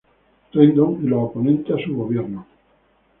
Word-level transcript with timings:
Rendón 0.51 1.03
y 1.05 1.09
los 1.09 1.25
oponentes 1.25 1.75
a 1.75 1.83
su 1.85 1.95
gobierno. 1.95 2.47